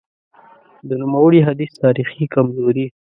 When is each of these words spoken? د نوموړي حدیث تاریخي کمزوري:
د 0.87 0.89
نوموړي 1.01 1.39
حدیث 1.47 1.71
تاریخي 1.83 2.25
کمزوري: 2.35 2.85